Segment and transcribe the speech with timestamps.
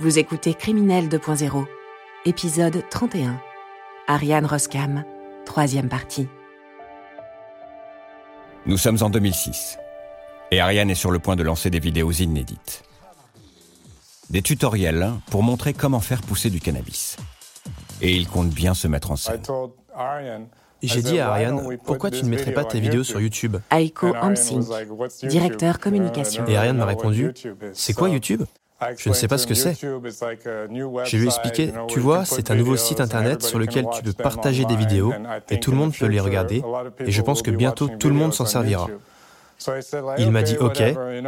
[0.00, 1.66] Vous écoutez Criminel 2.0,
[2.24, 3.40] épisode 31.
[4.08, 5.04] Ariane Roskam,
[5.46, 6.26] troisième partie.
[8.66, 9.78] Nous sommes en 2006
[10.50, 12.82] et Ariane est sur le point de lancer des vidéos inédites.
[14.30, 17.16] Des tutoriels pour montrer comment faire pousser du cannabis.
[18.00, 19.42] Et il compte bien se mettre en scène.
[20.82, 23.58] J'ai dit à Ariane, pourquoi tu ne mettrais pas tes vidéos sur YouTube?
[23.70, 24.64] Aiko Hamsink,
[25.22, 26.44] directeur communication.
[26.48, 27.32] Et Ariane m'a répondu,
[27.72, 28.42] c'est quoi YouTube?
[28.96, 29.74] Je ne sais pas ce que c'est.
[29.80, 34.12] Je lui ai expliqué, tu vois, c'est un nouveau site internet sur lequel tu peux
[34.12, 35.12] partager des vidéos
[35.50, 36.62] et tout le monde peut les regarder
[37.00, 38.88] et je pense que bientôt tout le monde s'en servira.
[40.18, 40.82] Il m'a dit, ok,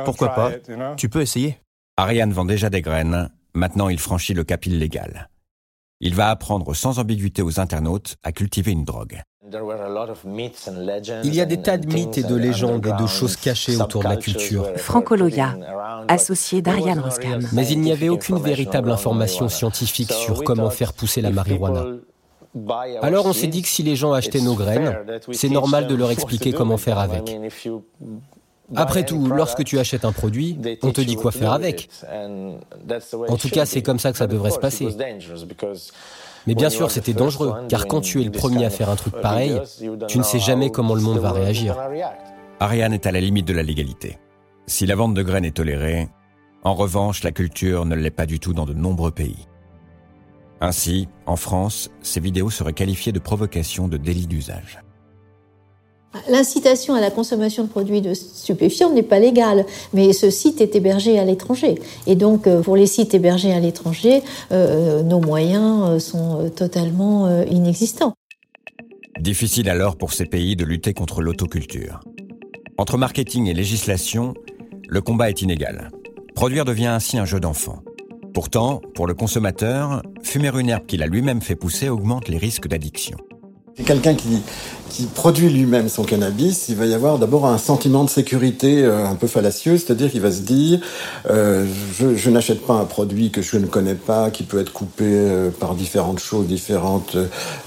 [0.05, 0.53] pourquoi pas,
[0.97, 1.59] tu peux essayer.
[1.97, 5.31] Ariane vend déjà des graines, maintenant il franchit le cap illégal.
[6.01, 9.23] Il va apprendre sans ambiguïté aux internautes à cultiver une drogue.
[11.25, 14.03] Il y a des tas de mythes et de légendes et de choses cachées autour
[14.03, 14.67] de la culture.
[14.77, 15.57] Franco Loya,
[16.09, 17.47] associé d'Ariane Roskam.
[17.53, 21.85] Mais il n'y avait aucune véritable information scientifique sur comment faire pousser la marijuana.
[23.03, 24.97] Alors on s'est dit que si les gens achetaient nos graines,
[25.33, 27.37] c'est normal de leur expliquer comment faire avec.
[28.75, 31.89] Après tout, lorsque tu achètes un produit, on te dit quoi faire avec.
[32.09, 34.89] En tout cas, c'est comme ça que ça devrait se passer.
[36.47, 39.15] Mais bien sûr, c'était dangereux, car quand tu es le premier à faire un truc
[39.21, 39.61] pareil,
[40.09, 41.77] tu ne sais jamais comment le monde va réagir.
[42.61, 44.19] Ariane est à la limite de la légalité.
[44.67, 46.09] Si la vente de graines est tolérée,
[46.63, 49.47] en revanche, la culture ne l'est pas du tout dans de nombreux pays.
[50.61, 54.81] Ainsi, en France, ces vidéos seraient qualifiées de provocation de délit d'usage.
[56.29, 60.75] L'incitation à la consommation de produits de stupéfiants n'est pas légale, mais ce site est
[60.75, 61.77] hébergé à l'étranger.
[62.07, 67.43] Et donc, euh, pour les sites hébergés à l'étranger, euh, nos moyens euh, sont totalement
[67.45, 68.15] inexistants.
[69.21, 72.01] Difficile alors pour ces pays de lutter contre l'autoculture.
[72.79, 74.35] Entre marketing et législation,
[74.89, 75.91] le combat est inégal.
[76.35, 77.83] Produire devient ainsi un jeu d'enfant.
[78.35, 82.69] Pourtant, pour le consommateur, fumer une herbe qu'il a lui-même fait pousser augmente les risques
[82.69, 83.17] d'addiction.
[83.85, 84.43] Quelqu'un qui,
[84.89, 89.07] qui produit lui-même son cannabis, il va y avoir d'abord un sentiment de sécurité euh,
[89.07, 90.81] un peu fallacieux, c'est-à-dire qu'il va se dire
[91.29, 91.67] euh,
[91.99, 95.05] je, je n'achète pas un produit que je ne connais pas, qui peut être coupé
[95.05, 97.17] euh, par différentes choses, différentes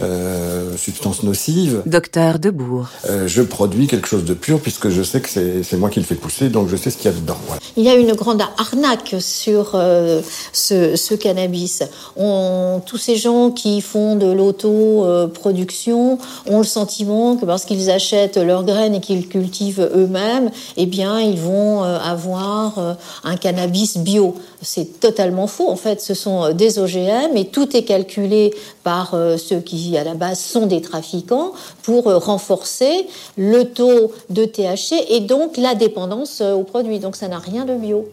[0.01, 1.83] euh, substances nocives.
[1.85, 2.87] Docteur Debourg.
[3.07, 6.05] Euh, je produis quelque chose de pur puisque je sais que c'est moi qui le
[6.05, 7.37] fais pousser, donc je sais ce qu'il y a dedans.
[7.45, 7.61] Voilà.
[7.77, 10.21] Il y a une grande arnaque sur euh,
[10.53, 11.83] ce, ce, cannabis.
[12.17, 15.98] On, tous ces gens qui font de l'autoproduction
[16.47, 21.19] ont le sentiment que parce qu'ils achètent leurs graines et qu'ils cultivent eux-mêmes, eh bien,
[21.19, 22.93] ils vont euh, avoir euh,
[23.23, 24.35] un cannabis bio.
[24.61, 25.69] C'est totalement faux.
[25.69, 30.03] En fait, ce sont euh, des OGM et tout est calculé par ceux qui, à
[30.03, 31.51] la base, sont des trafiquants
[31.83, 33.07] pour renforcer
[33.37, 36.99] le taux de THC et donc la dépendance aux produits.
[36.99, 38.09] Donc, ça n'a rien de bio.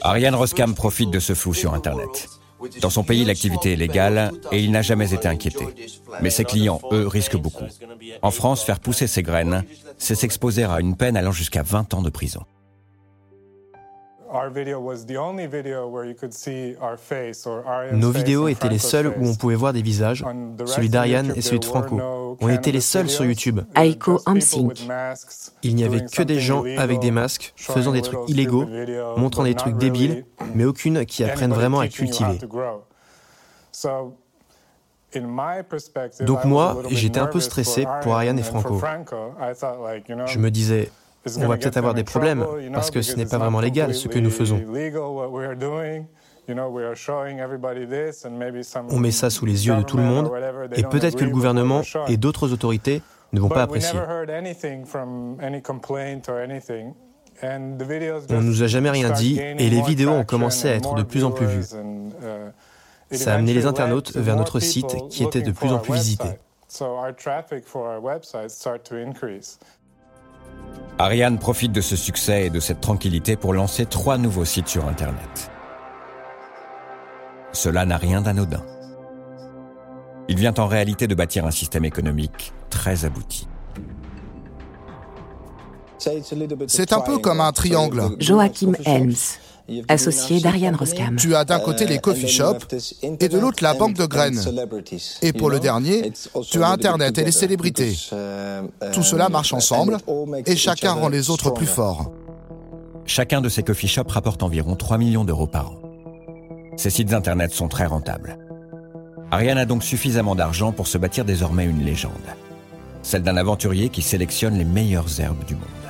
[0.00, 2.28] Ariane Roskam profite de ce flou sur Internet.
[2.80, 5.66] Dans son pays, l'activité est légale et il n'a jamais été inquiété.
[6.20, 7.64] Mais ses clients, eux, risquent beaucoup.
[8.22, 9.64] En France, faire pousser ses graines,
[9.98, 12.42] c'est s'exposer à une peine allant jusqu'à 20 ans de prison.
[17.92, 20.24] Nos vidéos étaient les seules où on pouvait voir des visages.
[20.66, 22.00] Celui d'Ariane et celui de Franco.
[22.40, 23.60] On était les seuls sur YouTube.
[23.76, 24.88] Aiko Hamsink.
[25.62, 28.66] Il n'y avait que des gens avec des masques, faisant des trucs illégaux,
[29.16, 30.24] montrant des trucs débiles,
[30.54, 32.38] mais aucune qui apprennent vraiment à cultiver.
[36.26, 38.80] Donc moi, j'étais un peu stressé pour Ariane et Franco.
[40.26, 40.90] Je me disais,
[41.26, 44.18] on va peut-être avoir des problèmes parce que ce n'est pas vraiment légal ce que
[44.18, 44.60] nous faisons.
[48.90, 50.30] On met ça sous les yeux de tout le monde
[50.76, 53.02] et peut-être que le gouvernement et d'autres autorités
[53.32, 53.98] ne vont pas apprécier.
[57.42, 61.02] On ne nous a jamais rien dit et les vidéos ont commencé à être de
[61.02, 61.64] plus en plus vues.
[63.10, 66.28] Ça a amené les internautes vers notre site qui était de plus en plus visité.
[70.98, 74.86] Ariane profite de ce succès et de cette tranquillité pour lancer trois nouveaux sites sur
[74.86, 75.50] Internet.
[77.52, 78.62] Cela n'a rien d'anodin.
[80.28, 83.48] Il vient en réalité de bâtir un système économique très abouti.
[86.68, 88.16] C'est un peu comme un triangle.
[88.18, 89.38] Joachim Helms,
[89.88, 91.16] associé d'Ariane Roskam.
[91.16, 94.40] Tu as d'un côté les coffee shops et de l'autre la banque de graines.
[95.22, 96.12] Et pour le dernier,
[96.50, 97.96] tu as Internet et les célébrités.
[98.92, 99.98] Tout cela marche ensemble
[100.46, 102.12] et chacun rend les autres plus forts.
[103.06, 105.76] Chacun de ces coffee shops rapporte environ 3 millions d'euros par an.
[106.76, 108.38] Ces sites Internet sont très rentables.
[109.30, 112.12] Ariane a donc suffisamment d'argent pour se bâtir désormais une légende.
[113.02, 115.83] Celle d'un aventurier qui sélectionne les meilleures herbes du monde.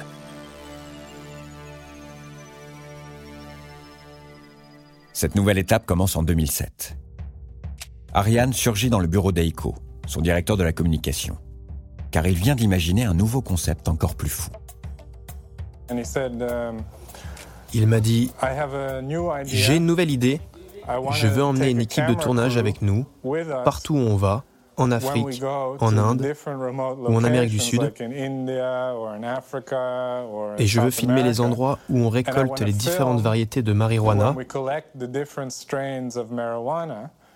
[5.15, 6.99] Cette nouvelle étape commence en 2007.
[8.15, 9.77] Ariane surgit dans le bureau d'Eiko,
[10.09, 11.39] son directeur de la communication,
[12.11, 14.51] car il vient d'imaginer un nouveau concept encore plus fou.
[15.89, 16.03] Um,
[17.73, 18.33] il m'a dit,
[19.45, 20.41] j'ai une nouvelle idée,
[21.13, 23.07] je veux emmener une équipe de tournage avec nous,
[23.65, 24.43] partout où on va,
[24.77, 26.35] en Afrique, en Inde
[26.99, 27.93] ou en Amérique du Sud.
[30.59, 34.35] Et je veux filmer les endroits où on récolte les différentes variétés de marijuana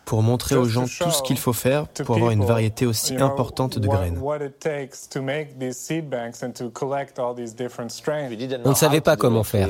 [0.08, 3.78] pour montrer aux gens tout ce qu'il faut faire pour avoir une variété aussi importante
[3.78, 4.18] de graines.
[8.64, 9.68] On ne savait pas comment faire.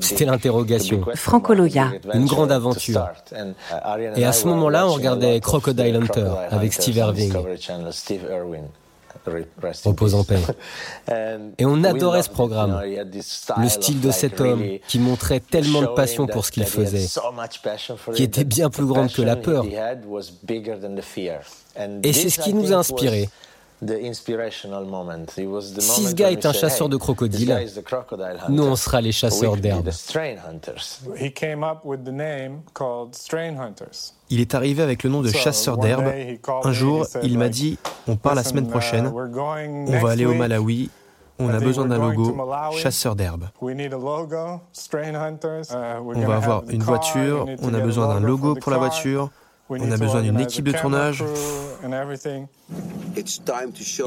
[0.00, 1.02] C'était l'interrogation.
[1.14, 1.92] Franco Loya.
[2.14, 3.10] Une grande aventure.
[4.16, 7.34] Et à ce moment-là, on regardait Crocodile Hunter avec Steve Irving.
[9.84, 10.40] Repose en paix.
[11.58, 12.80] Et on adorait ce programme.
[12.82, 17.06] Le style de cet homme qui montrait tellement de passion pour ce qu'il faisait,
[18.14, 19.64] qui était bien plus grande que la peur.
[22.02, 23.28] Et c'est ce qui nous a inspirés.
[25.78, 27.56] Si ce gars est un chasseur de crocodiles,
[28.48, 29.90] nous on sera les chasseurs d'herbes.
[34.30, 36.12] Il est arrivé avec le nom de chasseur d'herbes.
[36.64, 37.78] Un jour, il m'a dit,
[38.08, 40.90] on part la semaine prochaine, uh, on va aller au Malawi,
[41.38, 42.36] on a besoin d'un logo,
[42.72, 43.48] chasseur d'herbes.
[43.62, 43.66] Uh,
[46.04, 49.30] on va avoir une voiture, on a besoin d'un logo pour la voiture,
[49.70, 51.22] on a besoin d'une équipe de tournage.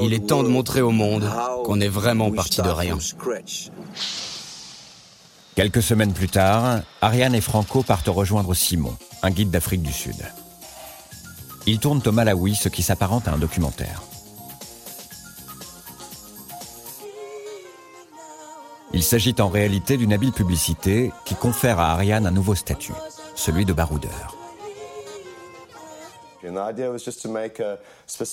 [0.00, 1.28] Il est temps de montrer au monde
[1.64, 2.98] qu'on est vraiment parti de rien.
[5.54, 10.16] Quelques semaines plus tard, Ariane et Franco partent rejoindre Simon, un guide d'Afrique du Sud.
[11.66, 14.02] Ils tournent au Malawi ce qui s'apparente à un documentaire.
[18.94, 22.92] Il s'agit en réalité d'une habile publicité qui confère à Ariane un nouveau statut,
[23.34, 24.41] celui de baroudeur.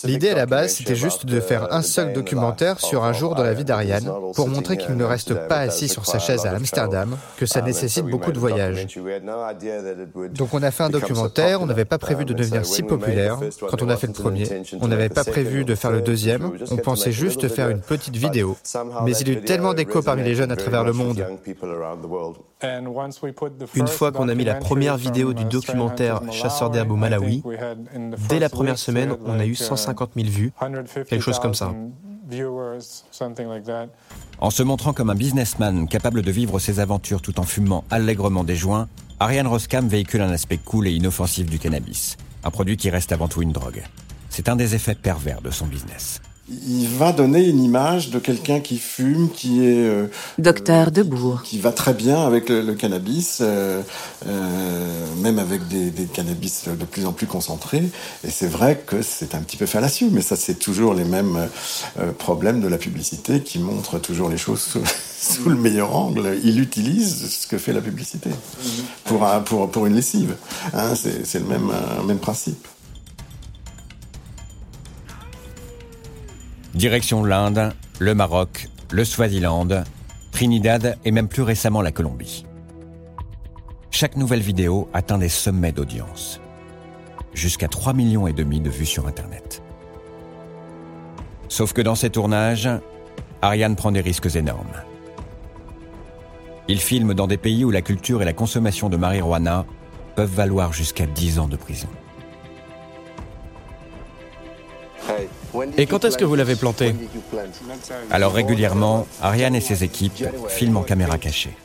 [0.03, 3.44] L'idée à la base, c'était juste de faire un seul documentaire sur un jour dans
[3.44, 7.17] la vie d'Ariane pour montrer qu'il ne reste pas assis sur sa chaise à Amsterdam,
[7.38, 8.88] que ça nécessite beaucoup de voyages.
[10.33, 13.39] Donc on a fait un documentaire, on n'avait pas prévu de devenir si populaire.
[13.69, 14.47] quand on a fait le premier,
[14.81, 18.57] on n'avait pas prévu de faire le deuxième, on pensait juste faire une petite vidéo.
[19.03, 21.25] Mais il y a eu tellement d'écho parmi les jeunes à travers le monde.
[23.75, 27.41] Une fois qu'on a mis la première vidéo du documentaire Chasseur d'herbe au Malawi,
[28.30, 30.51] Dès la première semaine, on a eu 150 000 vues,
[31.07, 31.74] quelque chose comme ça.
[34.40, 38.44] En se montrant comme un businessman capable de vivre ses aventures tout en fumant allègrement
[38.44, 38.88] des joints,
[39.19, 43.28] Ariane Roskam véhicule un aspect cool et inoffensif du cannabis, un produit qui reste avant
[43.28, 43.84] tout une drogue.
[44.30, 46.22] C'est un des effets pervers de son business
[46.68, 50.07] il va donner une image de quelqu'un qui fume, qui est euh,
[50.38, 53.81] docteur Debourg, qui va très bien avec le, cannabis, euh,
[54.28, 57.84] euh, même avec des, des, cannabis de plus en plus concentrés.
[58.24, 61.50] Et c'est vrai que c'est un petit peu fallacieux, mais ça c'est toujours les mêmes
[62.00, 64.84] euh, problèmes de la publicité qui montrent toujours les choses sous,
[65.22, 66.38] sous, le meilleur angle.
[66.44, 68.30] Il utilise ce que fait la publicité
[69.06, 70.36] pour, pour, pour une lessive.
[70.74, 71.72] Hein, c'est le même,
[72.07, 72.68] même principe.
[76.79, 79.83] Direction l'Inde, le Maroc, le Swaziland,
[80.31, 82.45] Trinidad et même plus récemment la Colombie.
[83.91, 86.39] Chaque nouvelle vidéo atteint des sommets d'audience.
[87.33, 89.62] Jusqu'à 3 millions et demi de vues sur Internet.
[91.50, 92.69] Sauf que dans ces tournages,
[93.41, 94.81] Ariane prend des risques énormes.
[96.69, 99.65] Il filme dans des pays où la culture et la consommation de marijuana
[100.15, 101.89] peuvent valoir jusqu'à 10 ans de prison.
[105.78, 106.94] Et quand est-ce que vous l'avez planté
[108.12, 111.56] Alors régulièrement, Ariane et ses équipes filment en caméra cachée.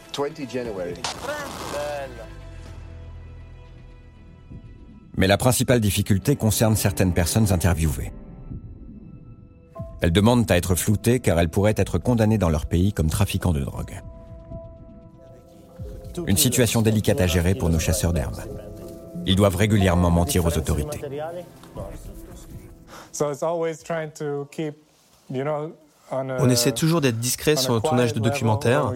[5.17, 8.13] Mais la principale difficulté concerne certaines personnes interviewées.
[10.01, 13.53] Elles demandent à être floutées car elles pourraient être condamnées dans leur pays comme trafiquants
[13.53, 14.03] de drogue.
[16.27, 18.41] Une situation délicate à gérer pour nos chasseurs d'herbes.
[19.27, 21.01] Ils doivent régulièrement mentir aux autorités.
[26.11, 28.93] On essaie toujours d'être discret sur le tournage de documentaires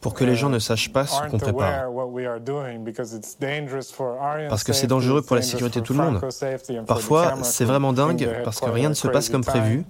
[0.00, 1.90] pour que les gens ne sachent pas ce qu'on prépare.
[4.48, 6.20] Parce que c'est dangereux pour la sécurité de tout le monde.
[6.86, 9.84] Parfois, c'est vraiment dingue parce que rien ne se passe comme prévu.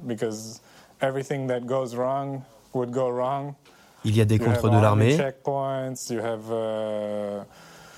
[4.04, 5.18] Il y a des contrôles de l'armée,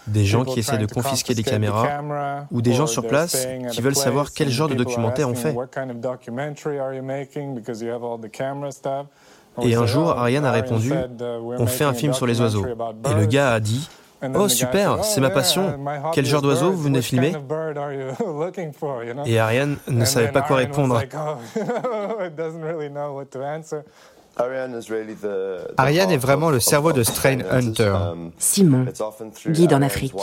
[0.08, 3.96] des gens qui essaient de confisquer des caméras ou des gens sur place qui veulent
[3.96, 5.54] savoir quel genre de documentaire on fait.
[9.62, 10.92] Et un jour, Ariane a répondu
[11.58, 12.66] On fait un film sur les oiseaux.
[12.66, 13.88] Et le gars a dit
[14.34, 15.78] Oh super, c'est ma passion.
[16.12, 17.32] Quel genre d'oiseau vous venez filmer?
[19.26, 21.00] Et Ariane ne savait pas quoi répondre.
[25.76, 27.96] Ariane est vraiment le cerveau de Strain Hunter.
[28.38, 28.86] Simon,
[29.48, 30.14] guide en Afrique.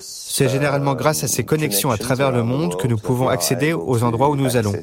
[0.00, 4.02] C'est généralement grâce à ses connexions à travers le monde que nous pouvons accéder aux
[4.04, 4.74] endroits où nous allons.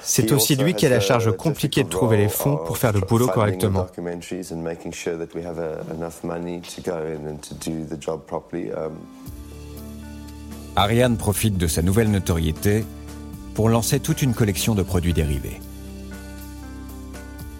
[0.00, 3.00] C'est aussi lui qui a la charge compliquée de trouver les fonds pour faire le
[3.00, 3.86] boulot correctement.
[10.76, 12.84] Ariane profite de sa nouvelle notoriété
[13.54, 15.60] pour lancer toute une collection de produits dérivés.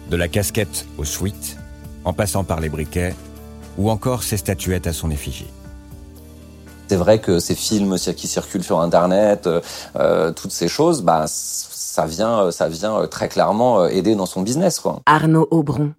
[0.09, 1.57] De la casquette au sweat,
[2.03, 3.15] en passant par les briquets,
[3.77, 5.47] ou encore ses statuettes à son effigie.
[6.87, 9.61] C'est vrai que ces films qui circulent sur Internet, euh,
[9.95, 14.79] euh, toutes ces choses, bah, ça vient, ça vient très clairement aider dans son business.
[14.79, 14.99] Quoi.
[15.05, 15.91] Arnaud Aubron,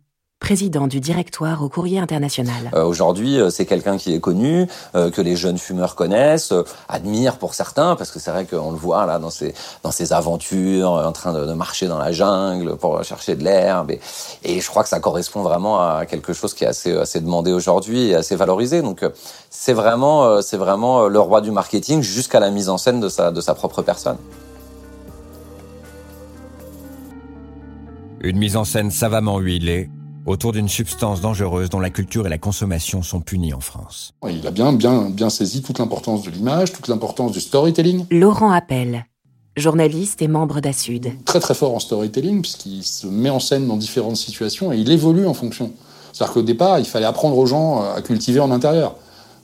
[0.51, 2.73] président du directoire au Courrier International.
[2.75, 4.67] Euh, Aujourd'hui, euh, c'est quelqu'un qui est connu,
[4.97, 8.73] euh, que les jeunes fumeurs connaissent, euh, admirent pour certains, parce que c'est vrai qu'on
[8.73, 9.55] le voit là dans ses
[9.85, 13.93] dans ses aventures, en train de, de, marcher dans la jungle pour chercher de l'herbe.
[13.93, 14.01] Et,
[14.43, 17.53] et, je crois que ça correspond vraiment à quelque chose qui est assez assez demandé
[17.53, 18.83] aujourd'hui et assez valorisé.
[18.83, 19.05] Donc
[19.51, 23.31] c'est vraiment c'est vraiment le roi du marketing jusqu'à la mise en scène de sa
[23.31, 24.19] de sa propre personne.
[28.23, 29.89] Une mise en scène savamment huilée
[30.31, 34.15] autour d'une substance dangereuse dont la culture et la consommation sont punies en France.
[34.29, 38.07] Il a bien, bien, bien saisi toute l'importance de l'image, toute l'importance du storytelling.
[38.11, 39.05] Laurent Appel,
[39.57, 41.13] journaliste et membre d'Assud.
[41.25, 44.91] Très très fort en storytelling puisqu'il se met en scène dans différentes situations et il
[44.91, 45.73] évolue en fonction.
[46.13, 48.97] C'est-à-dire qu'au départ, il fallait apprendre aux gens à cultiver en intérieur.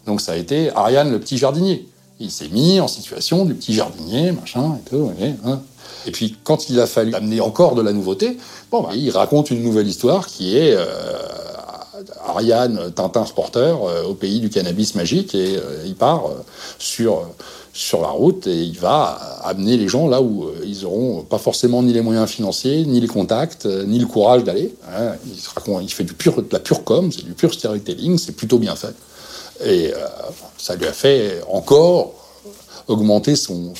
[0.06, 1.88] Donc ça a été Ariane le petit jardinier.
[2.18, 5.12] Il s'est mis en situation du petit jardinier, machin, et tout.
[5.20, 5.60] Et, hein.
[6.06, 8.38] et puis quand il a fallu amener encore de la nouveauté,
[8.70, 10.86] bon, bah, il raconte une nouvelle histoire qui est euh,
[12.26, 16.24] Ariane, Tintin reporter, euh, au pays du cannabis magique, et euh, il part
[16.78, 17.28] sur
[17.74, 21.82] sur la route et il va amener les gens là où ils auront pas forcément
[21.82, 24.74] ni les moyens financiers, ni les contacts, ni le courage d'aller.
[24.88, 25.12] Hein.
[25.26, 26.12] Il, fait de
[26.52, 28.94] la pure com, c'est du pur storytelling, c'est plutôt bien fait.
[29.64, 29.98] Et euh,
[30.58, 32.14] ça lui a fait encore
[32.88, 33.74] augmenter son,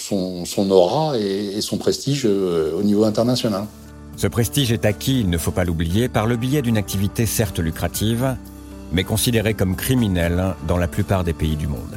[0.71, 3.66] aura et, et, son prestige euh, au niveau international.
[4.16, 7.59] Ce prestige est acquis, il ne faut pas l'oublier, par le biais d'une activité certes
[7.59, 8.37] lucrative,
[8.92, 11.97] mais considérée comme criminelle dans la plupart des pays du monde.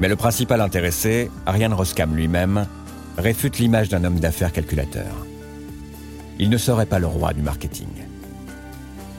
[0.00, 2.66] Mais le principal intéressé, Ariane Roskam lui-même,
[3.16, 5.14] réfute l'image d'un homme d'affaires calculateur.
[6.38, 7.88] Il ne serait pas le roi du marketing.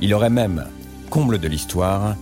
[0.01, 0.65] Il aurait même,
[1.09, 2.15] comble de l'histoire,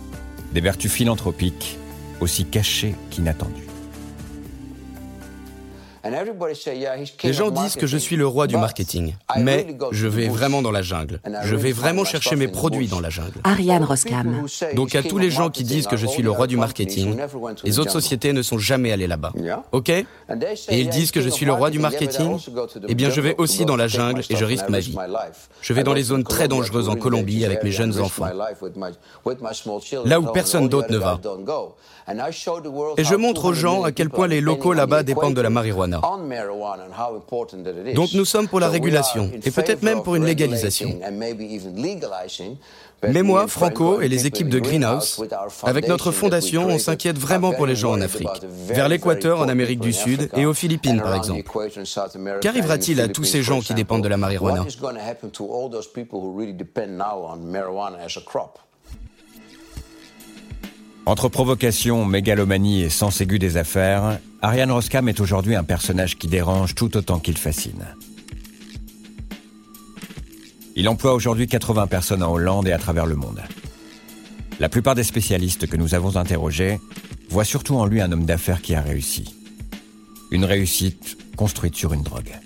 [0.52, 1.78] des vertus philanthropiques
[2.20, 3.73] aussi cachées qu'inattendues.
[7.22, 10.70] Les gens disent que je suis le roi du marketing, mais je vais vraiment dans
[10.70, 11.20] la jungle.
[11.44, 13.40] Je vais vraiment chercher mes produits dans la jungle.
[13.44, 14.46] Ariane Roskam.
[14.74, 17.16] Donc à tous les gens qui disent que je suis le roi du marketing,
[17.64, 19.32] les autres sociétés ne sont jamais allées là-bas.
[19.72, 20.06] OK Et
[20.70, 22.38] ils disent que je suis le roi du marketing
[22.88, 24.96] Eh bien je vais aussi dans la jungle et je risque ma vie.
[25.62, 28.28] Je vais dans les zones très dangereuses en Colombie avec mes jeunes enfants.
[30.04, 31.20] Là où personne d'autre ne va.
[32.96, 35.93] Et je montre aux gens à quel point les locaux là-bas dépendent de la marijuana.
[37.94, 40.98] Donc nous sommes pour la régulation et peut-être même pour une légalisation.
[43.08, 45.22] Mais moi, Franco et les équipes de Greenhouse,
[45.64, 49.80] avec notre fondation, on s'inquiète vraiment pour les gens en Afrique, vers l'équateur en Amérique
[49.80, 51.42] du Sud et aux Philippines par exemple.
[52.40, 54.64] Qu'arrivera-t-il à tous ces gens qui dépendent de la marijuana?
[61.06, 66.26] Entre provocation, mégalomanie et sens aigu des affaires, Ariane Roskam est aujourd'hui un personnage qui
[66.26, 67.86] dérange tout autant qu'il fascine.
[70.76, 73.40] Il emploie aujourd'hui 80 personnes en Hollande et à travers le monde.
[74.60, 76.78] La plupart des spécialistes que nous avons interrogés
[77.30, 79.34] voient surtout en lui un homme d'affaires qui a réussi.
[80.30, 82.38] Une réussite construite sur une drogue.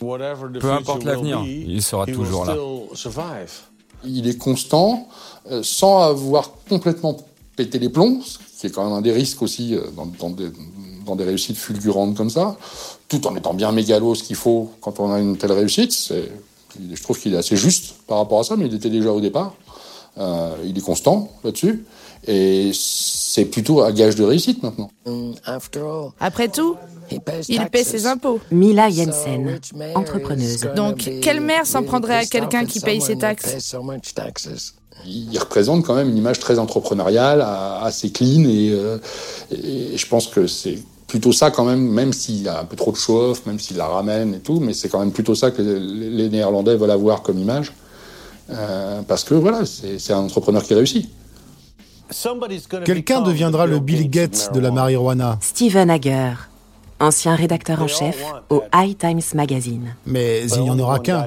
[0.00, 2.56] Peu importe l'avenir, il sera toujours là
[4.04, 5.08] il est constant,
[5.50, 7.16] euh, sans avoir complètement
[7.58, 10.30] pété les plombs, ce qui est quand même un des risques aussi euh, dans, dans,
[10.30, 10.48] des,
[11.04, 12.56] dans, des, réussites fulgurantes comme ça,
[13.08, 16.12] tout en étant bien mégalo ce qu'il faut quand on a une telle réussite.
[16.12, 19.20] Je trouve qu'il est assez juste par rapport à ça, mais il était déjà au
[19.20, 19.54] départ.
[20.18, 21.84] Euh, il est constant là-dessus.
[22.26, 22.70] Et
[23.28, 24.90] c'est plutôt un gage de réussite maintenant.
[26.18, 26.76] Après tout,
[27.10, 28.40] il paie ses impôts.
[28.50, 29.60] Mila Jensen,
[29.94, 30.68] entrepreneuse.
[30.74, 33.74] Donc, quelle mère s'en prendrait à quelqu'un qui paye ses taxes?
[35.06, 38.98] il représente quand même une image très entrepreneuriale, assez clean, et, euh,
[39.52, 42.74] et je pense que c'est plutôt ça quand même, même s'il y a un peu
[42.74, 45.52] trop de show-off, même s'il la ramène et tout, mais c'est quand même plutôt ça
[45.52, 47.72] que les Néerlandais veulent avoir comme image.
[48.50, 51.08] Euh, parce que voilà, c'est un entrepreneur qui réussit.
[52.84, 55.38] Quelqu'un deviendra le Bill Gates de la marijuana.
[55.40, 56.32] Steven Hager,
[57.00, 59.94] ancien rédacteur en chef au High Times Magazine.
[60.06, 61.26] Mais il n'y en aura qu'un.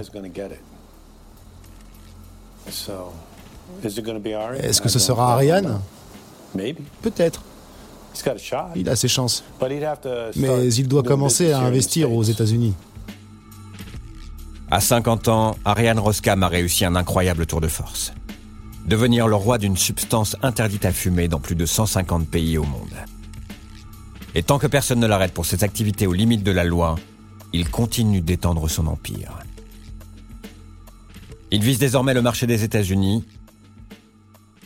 [4.62, 5.80] Est-ce que ce sera Ariane?
[7.02, 7.42] Peut-être.
[8.76, 9.44] Il a ses chances.
[10.36, 12.74] Mais il doit commencer à investir aux États-Unis.
[14.70, 18.14] À 50 ans, Ariane Roskam a réussi un incroyable tour de force.
[18.86, 22.94] Devenir le roi d'une substance interdite à fumer dans plus de 150 pays au monde.
[24.34, 26.96] Et tant que personne ne l'arrête pour ses activités aux limites de la loi,
[27.54, 29.40] il continue d'étendre son empire.
[31.52, 33.26] Il vise désormais le marché des États-Unis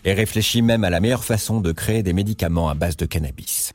[0.03, 3.73] et réfléchit même à la meilleure façon de créer des médicaments à base de cannabis.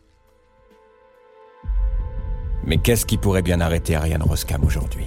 [2.65, 5.07] Mais qu'est-ce qui pourrait bien arrêter Ariane Roskam aujourd'hui?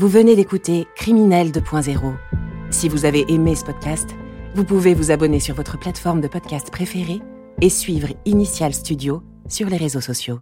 [0.00, 2.14] Vous venez d'écouter Criminel 2.0.
[2.70, 4.08] Si vous avez aimé ce podcast,
[4.54, 7.20] vous pouvez vous abonner sur votre plateforme de podcast préférée
[7.60, 10.38] et suivre Initial Studio sur les réseaux sociaux.